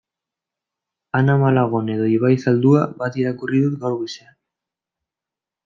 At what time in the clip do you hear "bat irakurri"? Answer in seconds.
3.03-3.63